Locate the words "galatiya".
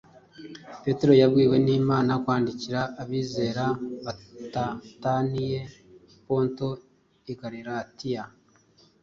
7.39-8.23